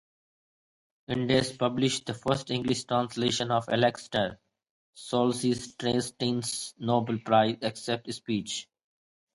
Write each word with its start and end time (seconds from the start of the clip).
Index 1.09 1.51
published 1.55 2.07
the 2.07 2.15
first 2.15 2.49
English 2.49 2.85
translation 2.85 3.51
of 3.51 3.69
Alexander 3.69 4.39
Solzhenitsyn's 4.95 6.73
Nobel 6.79 7.19
Prize 7.23 7.57
acceptance 7.61 8.15
speech. 8.15 8.67